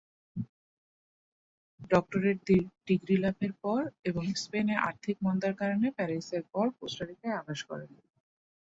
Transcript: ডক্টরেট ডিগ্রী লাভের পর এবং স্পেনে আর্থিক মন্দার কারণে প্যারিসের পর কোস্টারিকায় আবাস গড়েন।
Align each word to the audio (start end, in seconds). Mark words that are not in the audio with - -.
ডক্টরেট 1.91 2.37
ডিগ্রী 2.87 3.15
লাভের 3.17 3.53
পর 3.63 3.79
এবং 4.05 4.23
স্পেনে 4.35 4.75
আর্থিক 4.87 5.15
মন্দার 5.25 5.53
কারণে 5.55 5.87
প্যারিসের 5.97 6.43
পর 6.53 6.65
কোস্টারিকায় 6.77 7.37
আবাস 7.39 7.59
গড়েন। 7.67 7.91